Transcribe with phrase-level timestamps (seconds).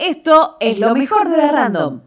[0.00, 2.00] Esto es lo mejor de la Random,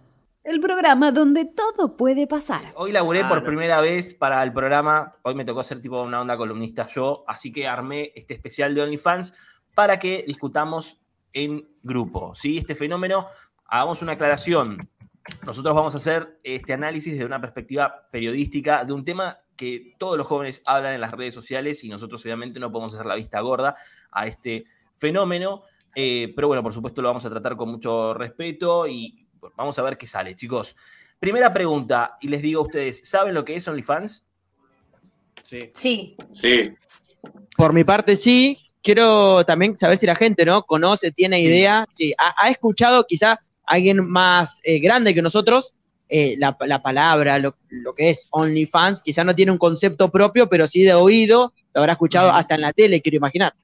[0.43, 2.73] el programa donde todo puede pasar.
[2.75, 6.35] Hoy laburé por primera vez para el programa, hoy me tocó hacer tipo una onda
[6.35, 9.35] columnista yo, así que armé este especial de OnlyFans
[9.75, 10.99] para que discutamos
[11.33, 12.57] en grupo, ¿sí?
[12.57, 13.27] Este fenómeno,
[13.67, 14.89] hagamos una aclaración.
[15.45, 20.17] Nosotros vamos a hacer este análisis desde una perspectiva periodística de un tema que todos
[20.17, 23.39] los jóvenes hablan en las redes sociales y nosotros obviamente no podemos hacer la vista
[23.41, 23.75] gorda
[24.11, 24.65] a este
[24.97, 25.61] fenómeno.
[25.95, 29.83] Eh, pero bueno, por supuesto lo vamos a tratar con mucho respeto y vamos a
[29.83, 30.75] ver qué sale, chicos.
[31.19, 34.27] Primera pregunta, y les digo a ustedes, ¿saben lo que es OnlyFans?
[35.41, 35.69] Sí.
[35.75, 36.17] Sí.
[36.31, 36.73] Sí.
[37.55, 38.57] Por mi parte, sí.
[38.81, 40.63] Quiero también saber si la gente, ¿no?
[40.63, 41.85] Conoce, tiene idea.
[41.89, 45.73] Sí, ha, escuchado quizá alguien más eh, grande que nosotros
[46.09, 47.55] eh, la, palabra, lo,
[47.95, 49.01] que es OnlyFans.
[49.01, 51.53] Quizá no tiene un concepto propio, pero sí de oído.
[51.73, 53.55] Lo habrá escuchado hasta en la tele, quiero imaginar.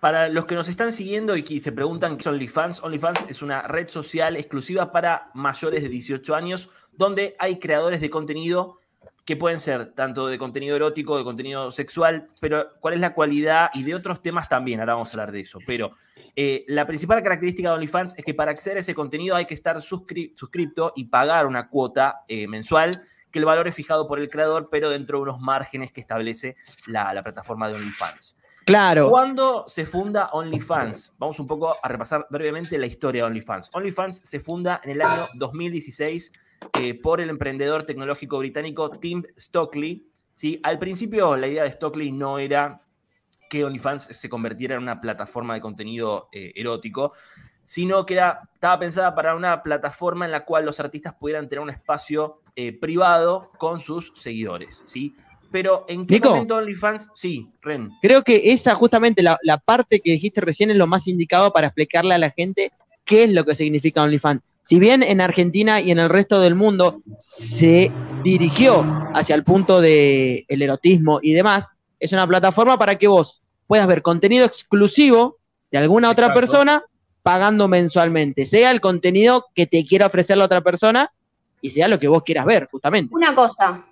[0.00, 3.42] Para los que nos están siguiendo y que se preguntan qué es OnlyFans, OnlyFans es
[3.42, 8.78] una red social exclusiva para mayores de 18 años, donde hay creadores de contenido
[9.24, 13.70] que pueden ser tanto de contenido erótico, de contenido sexual, pero cuál es la cualidad
[13.74, 15.58] y de otros temas también, ahora vamos a hablar de eso.
[15.66, 15.90] Pero
[16.34, 19.52] eh, la principal característica de OnlyFans es que para acceder a ese contenido hay que
[19.52, 24.30] estar suscripto y pagar una cuota eh, mensual, que el valor es fijado por el
[24.30, 26.56] creador, pero dentro de unos márgenes que establece
[26.86, 28.36] la, la plataforma de OnlyFans.
[28.68, 29.08] Claro.
[29.08, 31.14] ¿Cuándo se funda OnlyFans?
[31.16, 33.70] Vamos un poco a repasar brevemente la historia de OnlyFans.
[33.72, 36.30] OnlyFans se funda en el año 2016
[36.78, 40.06] eh, por el emprendedor tecnológico británico Tim Stockley.
[40.34, 40.60] ¿sí?
[40.62, 42.82] Al principio la idea de Stockley no era
[43.48, 47.14] que OnlyFans se convirtiera en una plataforma de contenido eh, erótico,
[47.64, 51.62] sino que era, estaba pensada para una plataforma en la cual los artistas pudieran tener
[51.62, 54.82] un espacio eh, privado con sus seguidores.
[54.84, 55.16] ¿sí?
[55.50, 57.08] Pero ¿en qué momento OnlyFans?
[57.14, 57.90] Sí, Ren.
[58.02, 62.14] Creo que esa justamente la, parte que dijiste recién es lo más indicado para explicarle
[62.14, 62.72] a la gente
[63.04, 64.42] qué es lo que significa OnlyFans.
[64.62, 67.90] Si bien en Argentina y en el resto del mundo se
[68.22, 73.42] dirigió hacia el punto del el erotismo y demás, es una plataforma para que vos
[73.66, 75.38] puedas ver contenido exclusivo
[75.70, 76.82] de alguna otra persona
[77.22, 81.12] pagando mensualmente, sea el contenido que te quiera ofrecer la otra persona
[81.60, 83.14] y sea lo que vos quieras ver, justamente.
[83.14, 83.86] Una cosa,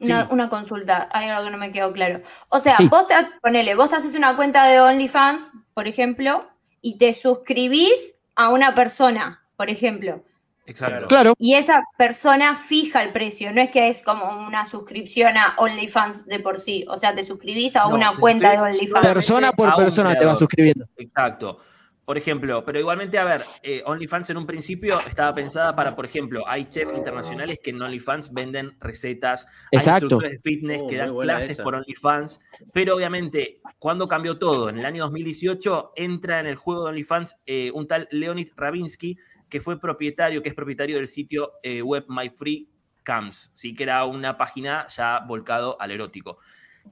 [0.00, 2.22] una, consulta, hay algo que no me quedó claro.
[2.48, 6.48] O sea, vos te, ponele, vos haces una cuenta de OnlyFans, por ejemplo,
[6.80, 10.22] y te suscribís a una persona, por ejemplo.
[10.66, 11.08] Exacto.
[11.08, 11.34] Claro.
[11.38, 16.26] Y esa persona fija el precio, no es que es como una suscripción a OnlyFans
[16.26, 16.84] de por sí.
[16.88, 19.06] O sea, te suscribís a una cuenta de OnlyFans.
[19.06, 20.86] Persona por persona te va suscribiendo.
[20.98, 21.58] Exacto.
[22.08, 26.06] Por ejemplo, pero igualmente, a ver, eh, OnlyFans en un principio estaba pensada para, por
[26.06, 29.90] ejemplo, hay chefs internacionales que en OnlyFans venden recetas, Exacto.
[29.90, 32.40] hay instructores de fitness que oh, dan clases por OnlyFans,
[32.72, 34.70] pero obviamente, cuando cambió todo?
[34.70, 39.18] En el año 2018 entra en el juego de OnlyFans eh, un tal Leonid Ravinsky,
[39.50, 43.74] que fue propietario, que es propietario del sitio eh, web MyFreeCams, ¿sí?
[43.74, 46.38] que era una página ya volcado al erótico.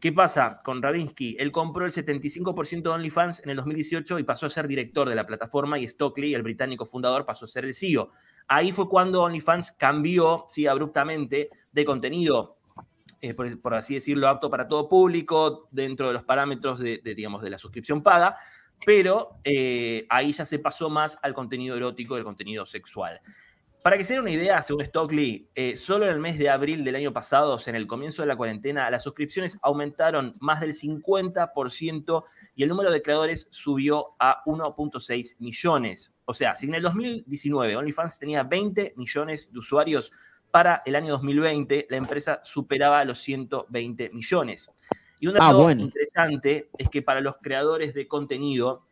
[0.01, 1.37] ¿Qué pasa con Ravinsky?
[1.39, 5.15] Él compró el 75% de OnlyFans en el 2018 y pasó a ser director de
[5.15, 8.11] la plataforma y Stockley, el británico fundador, pasó a ser el CEO.
[8.49, 12.59] Ahí fue cuando OnlyFans cambió, sí, abruptamente de contenido,
[13.21, 17.51] eh, por, así decirlo, apto para todo público, dentro de los parámetros de, digamos, de
[17.51, 18.37] la suscripción paga,
[18.85, 23.21] pero eh, ahí ya se pasó más al contenido erótico, del contenido sexual.
[23.87, 26.83] Para que se den una idea, según Stockley, eh, solo en el mes de abril
[26.83, 30.61] del año pasado, o sea, en el comienzo de la cuarentena, las suscripciones aumentaron más
[30.61, 32.25] del 50%
[32.57, 36.13] y el número de creadores subió a 1.6 millones.
[36.25, 40.11] O sea, si en el 2019 OnlyFans tenía 20 millones de usuarios,
[40.51, 44.69] para el año 2020 la empresa superaba los 120 millones.
[45.21, 48.85] Y un dato ah, interesante es que para los creadores de contenido,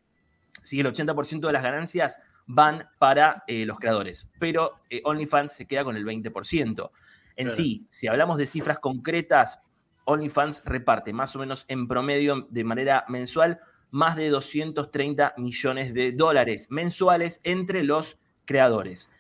[0.62, 5.66] si el 80% de las ganancias van para eh, los creadores, pero eh, OnlyFans se
[5.66, 6.91] queda con el 20%.
[7.37, 9.60] En sí, si hablamos de cifras concretas,
[10.05, 13.60] OnlyFans reparte más o menos en promedio de manera mensual
[13.91, 19.11] más de 230 millones de dólares mensuales entre los creadores.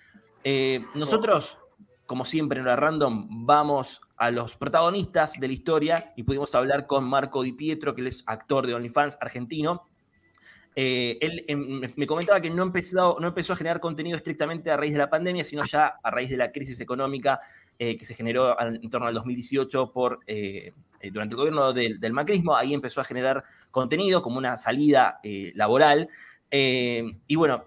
[0.42, 1.58] Eh, nosotros,
[2.06, 6.86] como siempre en la Random, vamos a los protagonistas de la historia y pudimos hablar
[6.86, 9.86] con Marco Di Pietro, que él es actor de OnlyFans argentino,
[10.76, 14.76] eh, él em, me comentaba que no empezó, no empezó a generar contenido estrictamente a
[14.76, 17.40] raíz de la pandemia, sino ya a raíz de la crisis económica
[17.78, 20.72] eh, que se generó en torno al 2018 por, eh,
[21.12, 22.56] durante el gobierno del, macrismo.
[22.56, 25.20] Ahí empezó a generar contenido como una salida
[25.54, 26.08] laboral.
[26.50, 27.64] y bueno,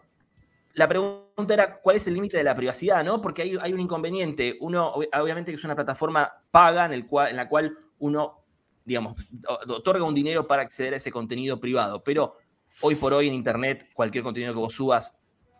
[0.73, 3.03] la pregunta era, ¿cuál es el límite de la privacidad?
[3.03, 3.21] ¿no?
[3.21, 4.57] Porque hay, un inconveniente.
[4.59, 8.41] Uno, obviamente, que es una plataforma paga en, en la cual uno,
[8.85, 9.15] digamos,
[9.47, 12.37] otorga un dinero para acceder a ese contenido privado, pero
[12.81, 15.17] hoy por hoy en Internet, cualquier contenido que vos subas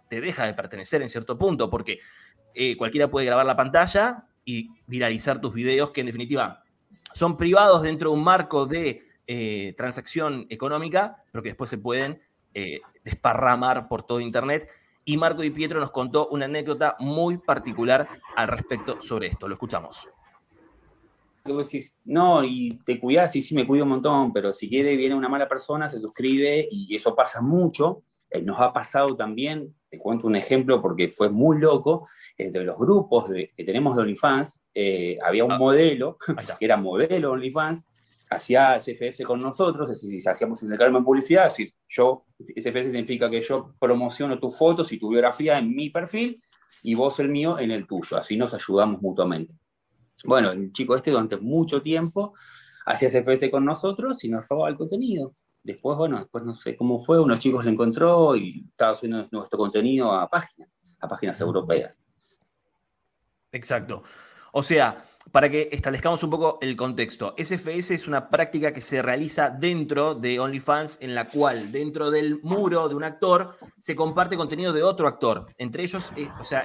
[0.10, 2.00] te deja de pertenecer en cierto punto, porque
[2.54, 6.64] eh, cualquiera puede grabar la pantalla y viralizar tus videos, que en definitiva
[7.14, 12.22] son privados dentro de un marco de eh, transacción económica, pero que después se pueden
[12.54, 14.70] eh, desparramar por todo Internet.
[15.04, 19.48] Y Marco Di Pietro nos contó una anécdota muy particular al respecto sobre esto.
[19.48, 20.08] Lo escuchamos.
[22.06, 25.30] No, y te cuidas, sí, sí, me cuido un montón, pero si quiere, viene una
[25.30, 28.04] mala persona, se suscribe y eso pasa mucho.
[28.30, 32.08] Eh, nos ha pasado también, te cuento un ejemplo porque fue muy loco,
[32.38, 35.58] entre los grupos que tenemos de OnlyFans, eh, había un ah.
[35.58, 36.18] modelo,
[36.60, 37.86] que era modelo OnlyFans,
[38.30, 43.30] hacía SFS con nosotros, es decir, hacíamos intercambio en publicidad, es decir, yo, SFS significa
[43.30, 46.42] que yo promociono tus fotos y tu biografía en mi perfil
[46.84, 49.54] y vos el mío en el tuyo, así nos ayudamos mutuamente.
[50.26, 52.34] Bueno, el chico este durante mucho tiempo
[52.86, 55.36] hacía SFS con nosotros y nos robaba el contenido.
[55.64, 59.60] Después, bueno, después no sé cómo fue, unos chicos le encontró y estaba subiendo nuestro
[59.60, 60.70] contenido a páginas,
[61.00, 62.00] a páginas europeas.
[63.52, 64.04] Exacto.
[64.54, 69.02] O sea, para que establezcamos un poco el contexto, SFS es una práctica que se
[69.02, 74.38] realiza dentro de OnlyFans en la cual dentro del muro de un actor se comparte
[74.38, 75.48] contenido de otro actor.
[75.58, 76.64] Entre ellos, eh, o sea,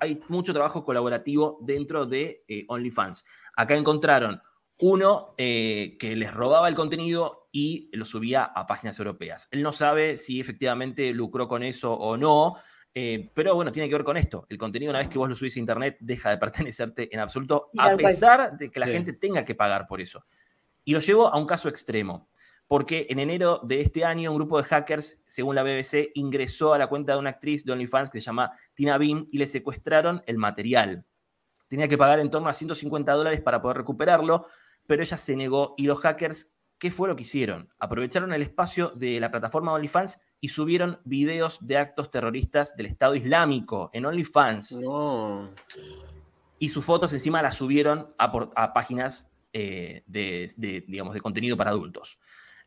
[0.00, 3.24] hay mucho trabajo colaborativo dentro de eh, OnlyFans.
[3.56, 4.40] Acá encontraron
[4.78, 9.48] uno eh, que les robaba el contenido y lo subía a páginas europeas.
[9.50, 12.56] Él no sabe si efectivamente lucró con eso o no,
[12.94, 14.46] eh, pero bueno, tiene que ver con esto.
[14.48, 17.66] El contenido, una vez que vos lo subís a internet, deja de pertenecerte en absoluto,
[17.78, 20.24] a pesar de que la gente tenga que pagar por eso.
[20.84, 22.28] Y lo llevo a un caso extremo,
[22.66, 26.78] porque en enero de este año un grupo de hackers, según la BBC, ingresó a
[26.78, 30.22] la cuenta de una actriz de OnlyFans que se llama Tina Bean y le secuestraron
[30.26, 31.04] el material.
[31.68, 34.46] Tenía que pagar en torno a 150 dólares para poder recuperarlo
[34.90, 36.50] pero ella se negó y los hackers,
[36.80, 37.68] ¿qué fue lo que hicieron?
[37.78, 43.14] Aprovecharon el espacio de la plataforma OnlyFans y subieron videos de actos terroristas del Estado
[43.14, 44.80] Islámico en OnlyFans.
[46.58, 50.50] Y sus fotos encima las subieron a, páginas eh, de,
[50.88, 52.18] digamos, de contenido para adultos.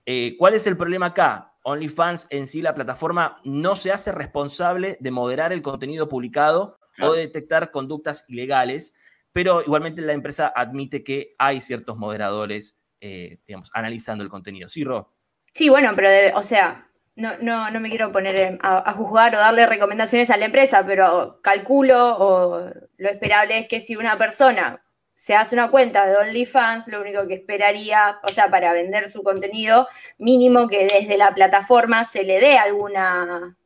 [0.06, 1.56] Eh, ¿Cuál es el problema acá?
[1.64, 7.14] OnlyFans en sí, la plataforma, no se hace responsable de moderar el contenido publicado o
[7.14, 8.94] de detectar conductas ilegales
[9.34, 14.70] pero igualmente la empresa admite que hay ciertos moderadores, eh, digamos, analizando el contenido.
[14.70, 15.12] ¿Sí, Ro?
[15.54, 19.66] Sí, bueno, pero, o sea, no, no, no me quiero poner a, juzgar o darle
[19.66, 24.82] recomendaciones a la empresa, pero calculo o lo esperable es que si una persona
[25.16, 29.22] se hace una cuenta de OnlyFans, lo único que esperaría, o sea, para vender su
[29.22, 33.58] contenido, mínimo que desde la plataforma se le dé alguna,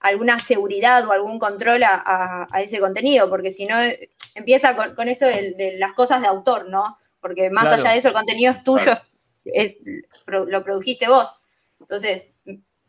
[0.00, 3.76] alguna seguridad o algún control a, ese contenido, porque si no
[4.34, 6.96] empieza con, esto de, las cosas de autor, ¿no?
[7.24, 8.92] Porque más allá de eso, el contenido es tuyo,
[9.46, 9.76] es,
[10.26, 11.34] lo produjiste vos.
[11.80, 12.28] Entonces,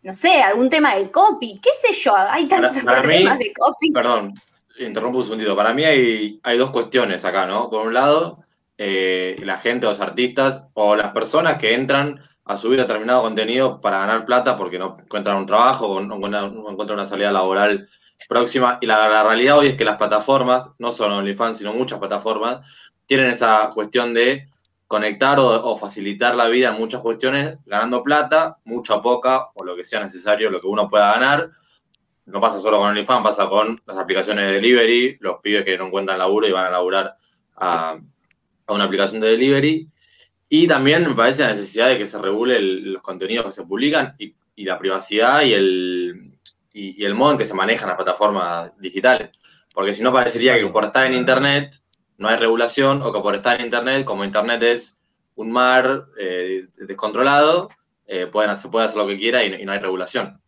[0.02, 3.94] no sé, algún tema de copy, qué sé yo, hay tantos problemas de copy.
[3.94, 4.34] Perdón,
[4.78, 5.56] interrumpo un segundito.
[5.56, 7.70] Para mí hay, hay dos cuestiones acá, ¿no?
[7.70, 8.44] Por un lado,
[8.78, 14.00] eh, la gente, los artistas o las personas que entran a subir determinado contenido para
[14.00, 17.88] ganar plata porque no encuentran un trabajo o no, encuentran una salida laboral
[18.28, 18.80] próxima.
[18.82, 22.68] Y la, realidad hoy es que las plataformas, no solo OnlyFans, sino muchas plataformas,
[23.06, 24.48] tienen esa cuestión de
[24.88, 29.84] conectar o, facilitar la vida en muchas cuestiones, ganando plata, mucha poca, o lo que
[29.84, 31.52] sea necesario, lo que uno pueda ganar.
[32.26, 35.88] No pasa solo con OnlyFans, pasa con las aplicaciones de delivery, los pibes que no
[35.88, 37.18] encuentran laburo y van a laburar
[37.56, 38.00] a,
[38.68, 39.88] a una aplicación de delivery.
[40.50, 44.16] Y también me parece la necesidad de que se regule los contenidos que se publican
[44.18, 46.38] y, la privacidad y el,
[46.72, 49.32] y, el modo en que se manejan las plataformas digitales.
[49.74, 51.82] Porque si no, parecería que por estar en Internet
[52.18, 55.00] no hay regulación o que por estar en Internet, como Internet es
[55.36, 57.70] un mar eh, descontrolado,
[58.08, 60.40] eh, pueden, hacer lo que quiera y, no hay regulación.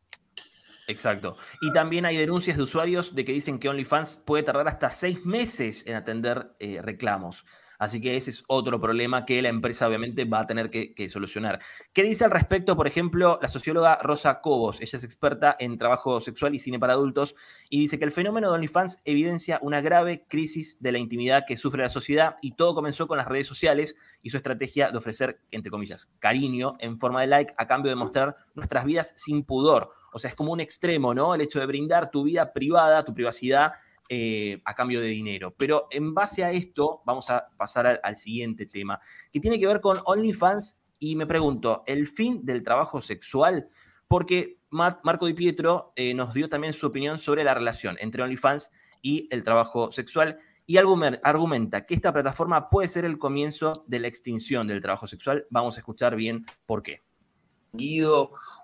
[0.87, 1.35] Exacto.
[1.61, 5.25] Y también hay denuncias de usuarios de que dicen que OnlyFans puede tardar hasta seis
[5.25, 7.45] meses en atender eh, reclamos.
[7.77, 11.59] Así que ese es otro problema que la empresa obviamente va a tener que, solucionar.
[11.93, 14.81] ¿Qué dice al respecto, por ejemplo, la socióloga Rosa Cobos?
[14.81, 17.35] Ella es experta en trabajo sexual y cine para adultos
[17.69, 21.57] y dice que el fenómeno de OnlyFans evidencia una grave crisis de la intimidad que
[21.57, 25.39] sufre la sociedad y todo comenzó con las redes sociales y su estrategia de ofrecer,
[25.51, 29.91] entre comillas, cariño en forma de like a cambio de mostrar nuestras vidas sin pudor.
[30.11, 31.35] O sea, es como un extremo, ¿no?
[31.35, 33.73] El hecho de brindar tu vida privada, tu privacidad
[34.09, 35.53] eh, a cambio de dinero.
[35.57, 38.99] Pero en base a esto, vamos a pasar al, siguiente tema,
[39.31, 43.67] que tiene que ver con OnlyFans y me pregunto, ¿el fin del trabajo sexual?
[44.07, 48.71] Porque Marco Di Pietro eh, nos dio también su opinión sobre la relación entre OnlyFans
[49.01, 54.07] y el trabajo sexual y argumenta que esta plataforma puede ser el comienzo de la
[54.07, 55.47] extinción del trabajo sexual.
[55.49, 57.03] Vamos a escuchar bien por qué.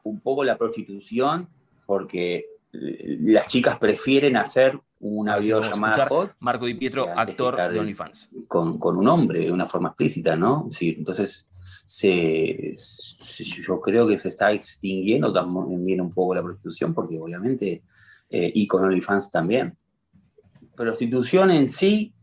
[0.03, 1.49] Un poco la prostitución
[1.85, 6.35] porque las chicas prefieren hacer una videollamada hot.
[6.39, 8.31] Marco Di Pietro, actor de OnlyFans.
[8.47, 10.69] Con, con, un hombre de una forma explícita, ¿no?
[10.71, 11.45] Sí, entonces,
[11.85, 12.73] se,
[13.61, 17.83] yo creo que se está extinguiendo también un poco la prostitución, porque obviamente,
[18.29, 19.77] eh, y con OnlyFans también.
[20.75, 22.13] Prostitución en sí,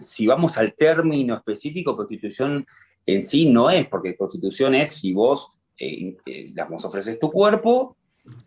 [0.00, 2.66] si vamos al término específico, prostitución
[3.06, 6.52] en sí no es, porque prostitución es si vos, eh, eh
[6.82, 7.96] ofreces tu cuerpo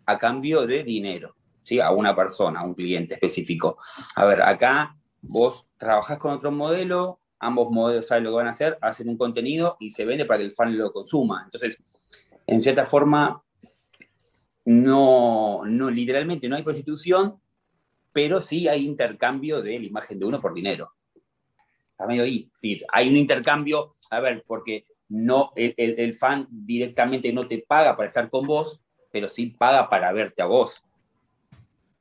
[0.04, 1.34] a cambio de dinero.
[1.64, 1.80] ¿Sí?
[1.80, 3.78] a una persona, a un cliente específico.
[4.14, 8.50] A ver, acá vos trabajás con otro modelo, ambos modelos saben lo que van a
[8.50, 11.42] hacer, hacen un contenido y se vende para que el fan lo consuma.
[11.44, 11.82] Entonces,
[12.46, 13.42] en cierta forma,
[14.66, 17.40] no, no literalmente no hay prostitución,
[18.12, 20.92] pero sí hay intercambio de la imagen de uno por dinero.
[21.90, 22.48] Está medio ahí.
[22.52, 27.96] Sí, hay un intercambio, a ver, porque no, el, el fan directamente no te paga
[27.96, 28.80] para estar con vos,
[29.10, 30.83] pero sí paga para verte a vos.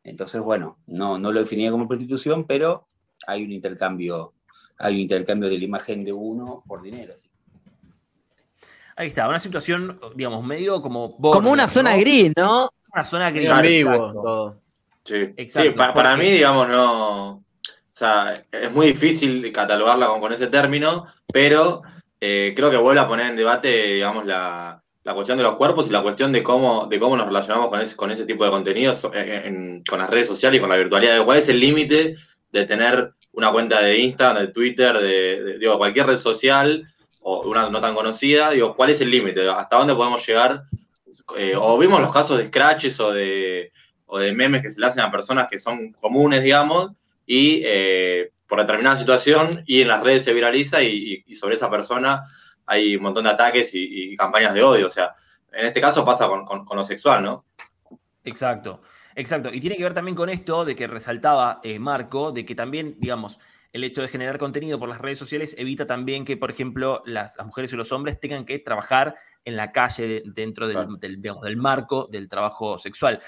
[0.04, 2.86] Entonces, bueno, no, no lo definía como prostitución, pero
[3.26, 4.34] hay un intercambio,
[4.78, 7.16] hay un intercambio de la imagen de uno por dinero.
[8.96, 11.18] Ahí está, una situación, digamos, medio como...
[11.18, 12.70] como una zona gris, ¿no?
[12.94, 13.50] Una zona gris.
[13.50, 14.58] Ambiguo,
[15.06, 17.30] Sí, sí para, mí, digamos, no...
[17.32, 21.84] O sea, es muy difícil catalogarla con, con ese término, pero
[22.20, 25.88] eh, creo que vuelve a poner en debate, digamos, la, la cuestión de los cuerpos
[25.88, 28.52] y la cuestión de cómo, de cómo nos relacionamos con ese, con ese tipo de
[28.52, 31.24] contenidos con las redes sociales y con la virtualidad.
[31.26, 32.16] ¿Cuál es el límite
[32.52, 36.86] de tener una cuenta de Instagram, de Twitter, de, digo, cualquier red social
[37.20, 38.52] o una no tan conocida?
[38.52, 39.48] Digo, ¿cuál es el límite?
[39.50, 40.64] ¿Hasta dónde podemos llegar?
[41.38, 43.74] Eh, o vimos los casos de scratches o de,
[44.06, 46.92] o de memes que se le hacen a personas que son comunes, digamos,
[47.26, 52.24] y eh, por determinada situación y en las redes se viraliza y sobre esa persona
[52.66, 54.88] hay un montón de ataques y, campañas de odio.
[54.88, 55.14] O sea,
[55.52, 57.46] en este caso pasa con, lo sexual, ¿no?
[58.24, 58.82] Exacto,
[59.16, 59.54] exacto.
[59.54, 62.96] Y tiene que ver también con esto de que resaltaba eh, Marco, de que también,
[63.00, 63.40] digamos,
[63.72, 67.36] el hecho de generar contenido por las redes sociales evita también que, por ejemplo, las,
[67.44, 69.16] mujeres y los hombres tengan que trabajar
[69.46, 73.20] en la calle dentro del, del marco del trabajo sexual.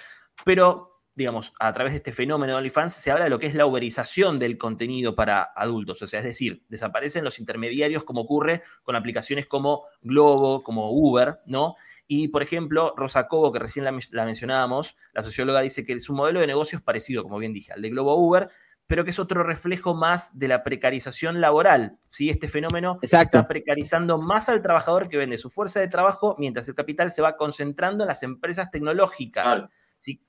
[0.43, 3.55] Pero digamos, a través de este fenómeno de OnlyFans, se habla de lo que es
[3.55, 6.01] la uberización del contenido para adultos.
[6.01, 11.39] O sea, es decir, desaparecen los intermediarios como ocurre con aplicaciones como Globo, como Uber,
[11.45, 11.75] ¿no?
[12.07, 16.17] Y, por ejemplo, Rosa Cobo, que recién la, mencionábamos, la socióloga dice que es un
[16.17, 18.50] modelo de negocio parecido, como bien dije, al de Globo Uber,
[18.86, 21.98] pero que es otro reflejo más de la precarización laboral.
[22.12, 22.29] ¿sí?
[22.29, 26.75] Este fenómeno está precarizando más al trabajador que vende su fuerza de trabajo, mientras el
[26.75, 29.67] capital se va concentrando en las empresas tecnológicas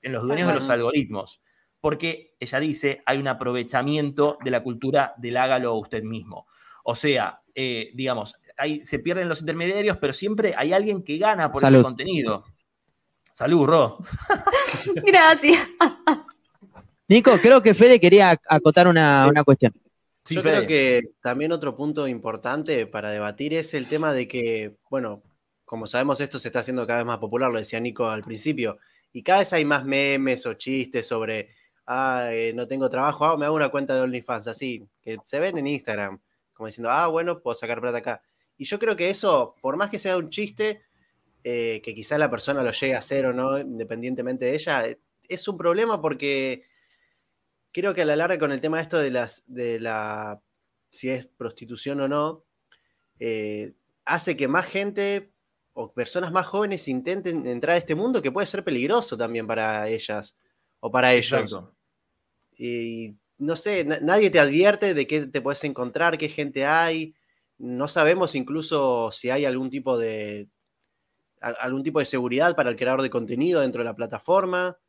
[0.01, 1.41] en los dueños de los algoritmos.
[1.79, 6.47] Porque ella dice, hay un aprovechamiento de la cultura del hágalo usted mismo.
[6.83, 11.51] O sea, eh, digamos, ahí se pierden los intermediarios, pero siempre hay alguien que gana
[11.51, 12.43] por ese contenido.
[13.33, 13.97] Salud, Ro.
[15.05, 15.69] Gracias.
[17.07, 19.73] Nico, creo que Fede quería acotar una, cuestión.
[20.29, 25.23] Yo creo que también otro punto importante para debatir es el tema de que, bueno,
[25.63, 28.79] como sabemos esto se está haciendo cada vez más popular, lo decía Nico al principio,
[29.11, 31.49] y cada vez hay más memes o chistes sobre,
[31.85, 35.39] ah, eh, no tengo trabajo, ah, me hago una cuenta de OnlyFans, así, que se
[35.39, 36.21] ven en Instagram,
[36.53, 38.21] como diciendo, ah, bueno, puedo sacar plata acá.
[38.57, 40.83] Y yo creo que eso, por más que sea un chiste,
[41.43, 44.99] eh, que quizás la persona lo llegue a hacer o no, independientemente de ella, eh,
[45.27, 46.63] es un problema porque
[47.71, 50.41] creo que a la larga con el tema de esto de las de la
[50.89, 52.45] si es prostitución o no,
[54.05, 55.31] hace que más gente
[55.79, 59.87] o personas más jóvenes intenten entrar a este mundo que puede ser peligroso también para
[59.87, 60.35] ellas
[60.79, 61.55] o para ellos.
[62.57, 67.13] Y no sé, nadie te advierte de qué te puedes encontrar, qué gente hay.
[67.59, 70.47] No sabemos incluso si hay algún tipo de
[71.39, 74.79] algún tipo de seguridad para el creador de contenido dentro de la plataforma.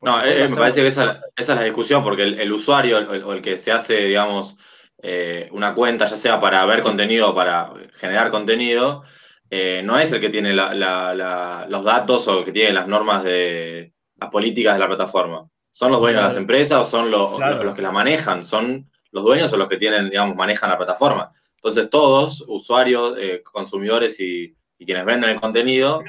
[0.00, 3.58] No, eh, me parece que esa, es la discusión, porque el, usuario o el, que
[3.58, 4.56] se hace, digamos,
[5.02, 9.04] eh, una cuenta, ya sea para ver contenido o para generar contenido,
[9.50, 14.30] eh, no es el que tiene los datos o que tiene las normas de las
[14.30, 15.48] políticas de la plataforma.
[15.70, 17.38] Son los dueños de las empresas o son los,
[17.74, 21.32] que la manejan, son los dueños o los que tienen, digamos, manejan la plataforma.
[21.56, 26.04] Entonces todos, usuarios, eh, consumidores y, quienes venden el contenido,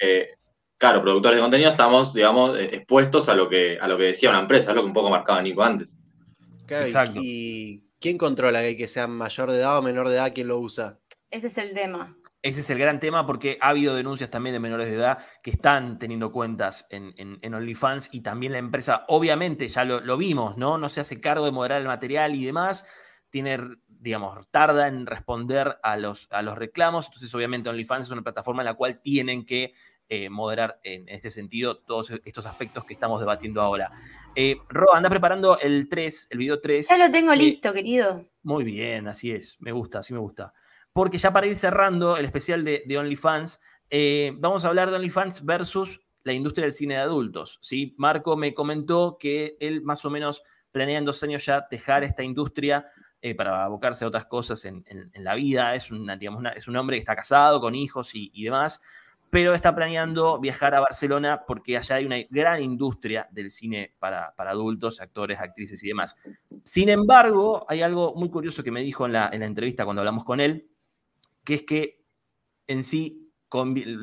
[0.00, 0.30] eh,
[0.76, 4.40] claro, productores de contenido, estamos, digamos, expuestos a lo que a lo que decía una
[4.40, 5.96] empresa, es lo que un poco marcaba Nico antes.
[6.68, 7.20] Exacto.
[7.22, 10.98] ¿Y quién controla que sea mayor de edad o menor de edad quien lo usa?
[11.30, 12.17] Ese es el tema.
[12.40, 15.50] Ese es el gran tema porque ha habido denuncias también de menores de edad que
[15.50, 20.78] están teniendo cuentas en, OnlyFans y también la empresa, obviamente, ya lo, vimos, ¿no?
[20.78, 22.86] No se hace cargo de moderar el material y demás,
[23.30, 28.22] tiene, digamos, tarda en responder a los, a los reclamos, entonces obviamente OnlyFans es una
[28.22, 29.74] plataforma en la cual tienen que
[30.08, 33.90] eh, moderar en este sentido todos estos aspectos que estamos debatiendo ahora.
[34.36, 36.88] Eh, Ro, anda preparando el 3, el video 3.
[36.88, 38.24] Ya lo tengo listo, querido.
[38.44, 40.54] Muy bien, así es, me gusta, así me gusta.
[40.98, 45.44] Porque ya para ir cerrando el especial de, OnlyFans, eh, vamos a hablar de OnlyFans
[45.44, 47.60] versus la industria del cine de adultos.
[47.62, 47.94] ¿sí?
[47.98, 52.24] Marco me comentó que él más o menos planea en dos años ya dejar esta
[52.24, 52.88] industria
[53.22, 54.82] eh, para abocarse a otras cosas en,
[55.14, 55.76] la vida.
[55.76, 55.88] Es,
[56.18, 58.82] digamos, es un hombre que está casado, con hijos y, demás,
[59.30, 64.34] pero está planeando viajar a Barcelona porque allá hay una gran industria del cine para,
[64.36, 66.16] adultos, actores, actrices y demás.
[66.64, 70.40] Sin embargo, hay algo muy curioso que me dijo en la, entrevista cuando hablamos con
[70.40, 70.68] él,
[71.48, 72.04] que es que
[72.66, 73.32] en sí,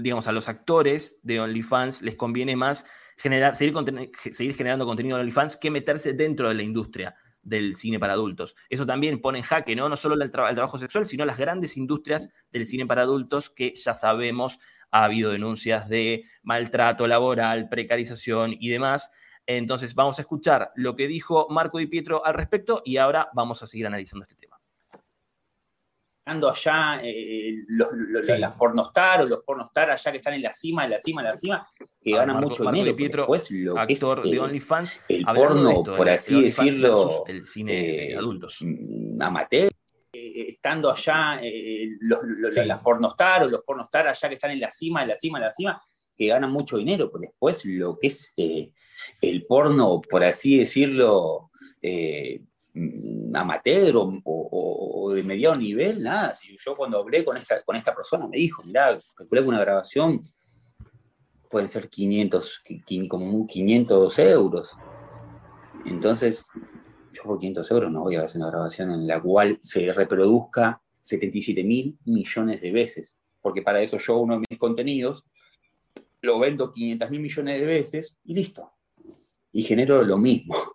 [0.02, 2.88] digamos, a los actores de OnlyFans les conviene más
[3.18, 8.14] generar, seguir, generando contenido de OnlyFans que meterse dentro de la industria del cine para
[8.14, 8.56] adultos.
[8.68, 9.88] Eso también pone en jaque ¿no?
[9.88, 13.94] no solo el, trabajo sexual, sino las grandes industrias del cine para adultos que ya
[13.94, 14.58] sabemos
[14.90, 19.12] ha habido denuncias de maltrato laboral, precarización y demás.
[19.46, 23.62] Entonces vamos a escuchar lo que dijo Marco Di Pietro al respecto y ahora vamos
[23.62, 24.55] a seguir analizando este tema
[26.25, 27.89] allá eh, los,
[28.27, 31.27] las pornostar o los pornostar allá que están en la cima, en la cima, en
[31.27, 31.67] la cima,
[32.01, 32.96] que ah, ganan mucho dinero.
[32.96, 38.60] Pietro, lo actor de OnlyFans, el porno, por así decirlo, el cine de eh, adultos.
[39.20, 39.70] Amateur,
[40.13, 41.39] eh, estando allá
[42.00, 42.20] los,
[42.55, 45.46] las pornostar o los pornostar allá que están en la cima, en la cima, en
[45.46, 45.82] la cima,
[46.17, 48.34] que ganan mucho dinero, pero después lo que es
[49.22, 51.51] el porno, por así decirlo,
[53.34, 56.34] amateur o, de mediano nivel, nada.
[56.34, 59.62] Si yo cuando hablé con esta, con esta persona me dijo, mira, calculé que una
[59.62, 60.22] grabación
[61.50, 62.62] pueden ser 500,
[63.08, 64.75] como 500 euros.
[65.86, 66.44] Entonces,
[67.13, 70.82] yo por 500 euros no voy a hacer una grabación en la cual se reproduzca
[71.00, 75.24] 77 mil millones de veces, porque para eso yo uno de mis contenidos
[76.22, 78.72] lo vendo 500 mil millones de veces y listo.
[79.51, 80.75] Y genero lo mismo.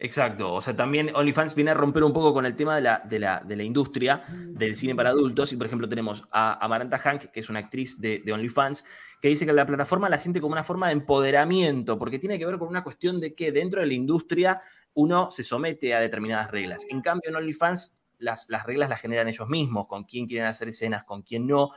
[0.00, 3.02] Exacto, o sea, también OnlyFans viene a romper un poco con el tema de la,
[3.04, 3.18] de
[3.56, 5.52] la, industria del cine para adultos.
[5.52, 8.84] Y por ejemplo, tenemos a Amaranta Hank, que es una actriz de, OnlyFans,
[9.20, 12.46] que dice que la plataforma la siente como una forma de empoderamiento, porque tiene que
[12.46, 14.60] ver con una cuestión de que dentro de la industria
[14.94, 16.86] uno se somete a determinadas reglas.
[16.88, 20.68] En cambio, en OnlyFans las, las reglas las generan ellos mismos, con quién quieren hacer
[20.68, 21.70] escenas, con quién no.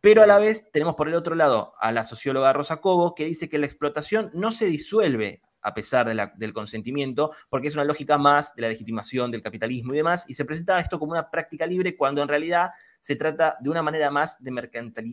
[0.00, 3.26] Pero a la vez tenemos por el otro lado a la socióloga Rosa Cobo, que
[3.26, 8.18] dice que la explotación no se disuelve a pesar del consentimiento, porque es una lógica
[8.18, 11.66] más de la legitimación del capitalismo y demás, y se presenta esto como una práctica
[11.66, 12.70] libre cuando en realidad
[13.00, 14.50] se trata de una manera más de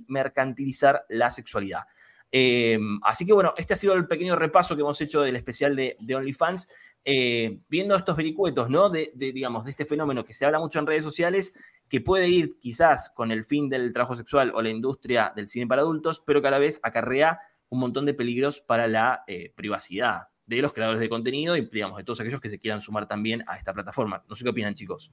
[0.08, 1.82] mercantilizar la sexualidad.
[2.30, 5.76] Em, así que bueno, este ha sido el pequeño repaso que hemos hecho del especial
[5.76, 6.68] de, OnlyFans,
[7.06, 8.90] eh, viendo estos vericuetos, ¿no?
[8.90, 11.54] De, digamos, de este fenómeno que se habla mucho en redes sociales,
[11.88, 15.68] que puede ir quizás con el fin del trabajo sexual o la industria del cine
[15.68, 19.54] para adultos, pero que a la vez acarrea un montón de peligros para la eh,
[19.56, 23.08] privacidad de los creadores de contenido y, digamos, de todos aquellos que se quieran sumar
[23.08, 24.24] también a esta plataforma.
[24.28, 25.12] No sé qué opinan, chicos.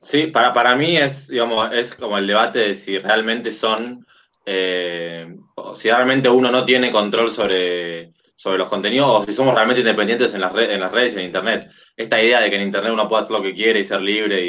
[0.00, 4.06] Sí, para, para mí es, digamos, es como el debate de si realmente son,
[4.44, 5.36] eh,
[5.74, 10.34] si realmente uno no tiene control sobre, sobre los contenidos o si somos realmente independientes
[10.34, 11.70] en las, en las redes y en Internet.
[11.96, 14.44] Esta idea de que en Internet uno puede hacer lo que quiere y ser libre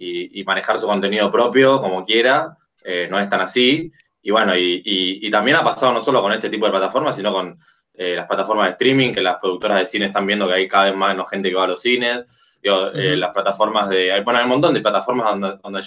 [0.00, 3.92] y, manejar su contenido propio como quiera, eh, no es tan así.
[4.22, 7.58] Y bueno, y, también ha pasado no solo con este tipo de plataformas, sino con
[8.00, 10.84] eh, las plataformas de streaming, que las productoras de cine están viendo que hay cada
[10.84, 12.24] vez más gente que va a los cines,
[12.62, 15.80] eh, las plataformas de, bueno, hay un montón de plataformas donde,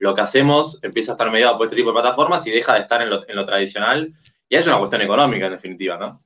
[0.00, 2.80] lo que hacemos empieza a estar mediado por este tipo de plataformas y deja de
[2.80, 4.12] estar en lo, tradicional,
[4.48, 6.18] y es una cuestión económica en definitiva, ¿no?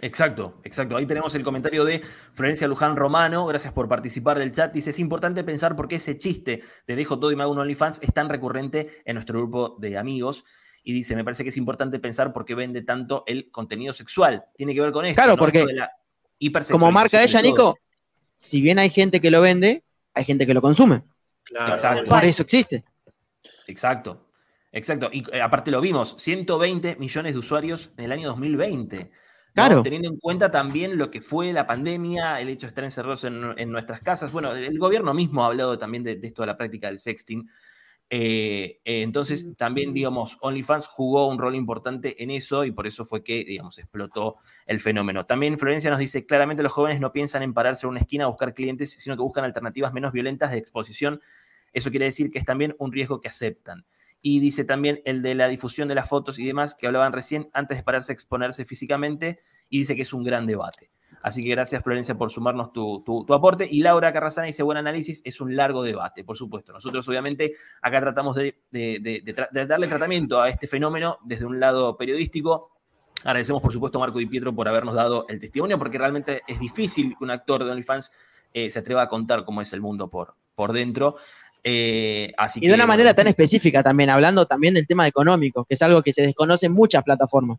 [0.00, 0.96] Exacto, exacto.
[0.96, 3.46] Ahí tenemos el comentario de Florencia Luján Romano.
[3.46, 4.72] Gracias por participar del chat.
[4.72, 7.58] Dice, es importante pensar por qué ese chiste de dejo todo y me hago un
[7.58, 10.42] OnlyFans es tan recurrente en nuestro grupo de amigos
[10.82, 14.44] y dice, me parece que es importante pensar por qué vende tanto el contenido sexual.
[14.56, 15.20] Tiene que ver con esto.
[15.20, 15.66] Claro, porque
[16.70, 17.78] como marca ella, Nico,
[18.34, 21.02] si bien hay gente que lo vende, hay gente que lo consume.
[21.44, 21.74] Claro.
[21.74, 22.08] Exacto.
[22.08, 22.84] Por eso existe.
[23.66, 24.26] Exacto.
[24.72, 25.10] Exacto.
[25.12, 29.10] Y eh, aparte lo vimos, 120 millones de usuarios en el año 2020.
[29.52, 29.82] Claro.
[29.82, 33.72] Teniendo en cuenta también lo que fue la pandemia, el hecho de estar encerrados en,
[33.72, 34.32] nuestras casas.
[34.32, 37.50] Bueno, el gobierno mismo ha hablado también de, de esto de la práctica del sexting.
[38.12, 43.04] Eh, eh, entonces, también, digamos, OnlyFans jugó un rol importante en eso y por eso
[43.04, 45.26] fue que, digamos, explotó el fenómeno.
[45.26, 48.28] También Florencia nos dice, claramente los jóvenes no piensan en pararse en una esquina a
[48.28, 51.20] buscar clientes, sino que buscan alternativas menos violentas de exposición.
[51.72, 53.86] Eso quiere decir que es también un riesgo que aceptan.
[54.20, 57.48] Y dice también el de la difusión de las fotos y demás que hablaban recién
[57.52, 60.90] antes de pararse a exponerse físicamente y dice que es un gran debate.
[61.22, 63.68] Así que gracias, Florencia, por sumarnos tu, aporte.
[63.70, 66.72] Y Laura Carrasana dice, buen análisis, es un largo debate, por supuesto.
[66.72, 68.54] Nosotros, obviamente, acá tratamos de,
[69.52, 72.72] darle tratamiento a este fenómeno desde un lado periodístico.
[73.22, 76.58] Agradecemos, por supuesto, a Marco Di Pietro por habernos dado el testimonio, porque realmente es
[76.58, 78.10] difícil que un actor de OnlyFans
[78.54, 81.16] eh, se atreva a contar cómo es el mundo por, por dentro.
[81.62, 85.82] Eh, y de una manera tan específica también, hablando también del tema económico, que es
[85.82, 87.58] algo que se desconoce en muchas plataformas.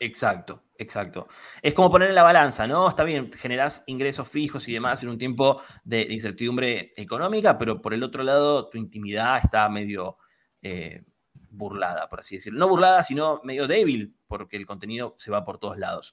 [0.00, 1.26] Exacto, exacto.
[1.60, 2.88] Es como poner en la balanza, ¿no?
[2.88, 7.94] Está bien, generás ingresos fijos y demás en un tiempo de, incertidumbre económica, pero por
[7.94, 10.18] el otro lado, tu intimidad está medio
[10.62, 12.60] eh, burlada, por así decirlo.
[12.60, 16.06] No burlada, sino medio débil, porque el contenido se va por todos lados.